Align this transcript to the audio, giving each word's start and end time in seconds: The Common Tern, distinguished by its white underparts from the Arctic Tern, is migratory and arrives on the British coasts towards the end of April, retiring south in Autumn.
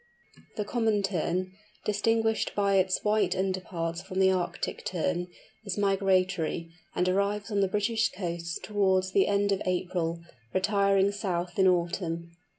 The 0.55 0.65
Common 0.65 1.03
Tern, 1.03 1.51
distinguished 1.85 2.55
by 2.55 2.77
its 2.77 3.03
white 3.03 3.35
underparts 3.35 4.01
from 4.01 4.17
the 4.17 4.31
Arctic 4.31 4.83
Tern, 4.83 5.27
is 5.63 5.77
migratory 5.77 6.71
and 6.95 7.07
arrives 7.07 7.51
on 7.51 7.59
the 7.61 7.67
British 7.67 8.11
coasts 8.11 8.57
towards 8.63 9.11
the 9.11 9.27
end 9.27 9.51
of 9.51 9.61
April, 9.67 10.23
retiring 10.55 11.11
south 11.11 11.59
in 11.59 11.67
Autumn. 11.67 12.35